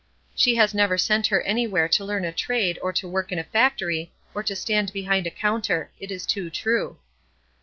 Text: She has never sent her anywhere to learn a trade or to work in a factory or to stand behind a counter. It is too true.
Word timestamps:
She 0.35 0.55
has 0.55 0.73
never 0.73 0.97
sent 0.97 1.27
her 1.27 1.43
anywhere 1.43 1.87
to 1.89 2.03
learn 2.03 2.25
a 2.25 2.31
trade 2.31 2.79
or 2.81 2.91
to 2.91 3.07
work 3.07 3.31
in 3.31 3.37
a 3.37 3.43
factory 3.43 4.11
or 4.33 4.41
to 4.41 4.55
stand 4.55 4.91
behind 4.93 5.27
a 5.27 5.29
counter. 5.29 5.91
It 5.99 6.09
is 6.09 6.25
too 6.25 6.49
true. 6.49 6.97